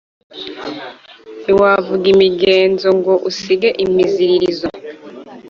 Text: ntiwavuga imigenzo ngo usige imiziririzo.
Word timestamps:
ntiwavuga 1.43 2.05
imigenzo 2.13 2.87
ngo 2.97 3.13
usige 3.29 3.69
imiziririzo. 3.83 4.67